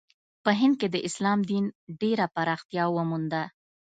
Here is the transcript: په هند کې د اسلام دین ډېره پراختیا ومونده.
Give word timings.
په 0.43 0.51
هند 0.59 0.75
کې 0.79 0.87
د 0.91 0.97
اسلام 1.07 1.39
دین 1.51 1.65
ډېره 2.01 2.25
پراختیا 2.35 2.83
ومونده. 2.95 3.43